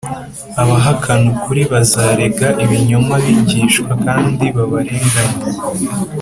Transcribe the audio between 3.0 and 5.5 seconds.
abigishwa kandi babarenganye